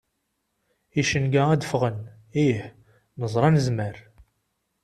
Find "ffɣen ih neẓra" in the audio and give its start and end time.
1.69-3.49